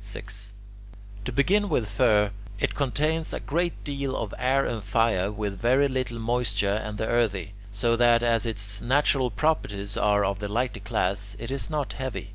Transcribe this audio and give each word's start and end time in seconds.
6. 0.00 0.54
To 1.26 1.32
begin 1.32 1.68
with 1.68 1.86
fir: 1.86 2.30
it 2.58 2.74
contains 2.74 3.34
a 3.34 3.40
great 3.40 3.84
deal 3.84 4.16
of 4.16 4.32
air 4.38 4.64
and 4.64 4.82
fire 4.82 5.30
with 5.30 5.60
very 5.60 5.86
little 5.86 6.18
moisture 6.18 6.80
and 6.82 6.96
the 6.96 7.06
earthy, 7.06 7.52
so 7.70 7.94
that, 7.96 8.22
as 8.22 8.46
its 8.46 8.80
natural 8.80 9.30
properties 9.30 9.98
are 9.98 10.24
of 10.24 10.38
the 10.38 10.48
lighter 10.48 10.80
class, 10.80 11.36
it 11.38 11.50
is 11.50 11.68
not 11.68 11.92
heavy. 11.92 12.32